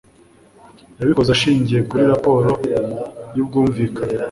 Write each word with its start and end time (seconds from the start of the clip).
yabikoze 0.99 1.29
ashingiye 1.35 1.79
kuri 1.89 2.03
raporo 2.13 2.49
y'ubwumvikane 3.35 4.17